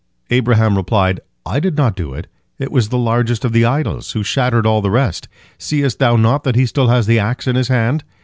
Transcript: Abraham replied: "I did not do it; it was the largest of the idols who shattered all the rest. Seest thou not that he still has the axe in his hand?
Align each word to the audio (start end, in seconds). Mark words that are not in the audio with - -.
Abraham 0.31 0.77
replied: 0.77 1.19
"I 1.45 1.59
did 1.59 1.77
not 1.77 1.95
do 1.95 2.15
it; 2.15 2.25
it 2.57 2.71
was 2.71 2.89
the 2.89 2.97
largest 2.97 3.45
of 3.45 3.51
the 3.53 3.65
idols 3.65 4.13
who 4.13 4.23
shattered 4.23 4.65
all 4.65 4.81
the 4.81 4.89
rest. 4.89 5.27
Seest 5.59 5.99
thou 5.99 6.15
not 6.15 6.43
that 6.43 6.55
he 6.55 6.65
still 6.65 6.87
has 6.87 7.05
the 7.05 7.19
axe 7.19 7.45
in 7.45 7.55
his 7.55 7.67
hand? 7.67 8.03